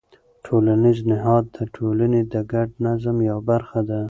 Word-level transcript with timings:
ټولنیز 0.45 0.99
نهاد 1.11 1.45
د 1.55 1.57
ټولنې 1.75 2.21
د 2.33 2.35
ګډ 2.51 2.69
نظم 2.85 3.17
یوه 3.29 3.43
برخه 3.49 3.79
ده. 3.89 3.99